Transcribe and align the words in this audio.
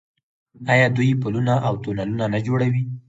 آیا 0.73 0.87
دوی 0.95 1.09
پلونه 1.21 1.53
او 1.67 1.73
تونلونه 1.83 2.25
نه 2.33 2.39
جوړوي؟ 2.47 2.83